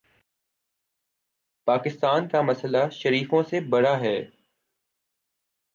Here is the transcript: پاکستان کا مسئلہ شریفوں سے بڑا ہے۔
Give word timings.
پاکستان 1.67 2.27
کا 2.27 2.41
مسئلہ 2.41 2.89
شریفوں 2.91 3.43
سے 3.43 3.59
بڑا 3.69 3.99
ہے۔ 3.99 4.17